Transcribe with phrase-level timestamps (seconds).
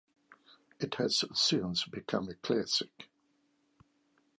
[0.79, 3.07] It has since become a classic.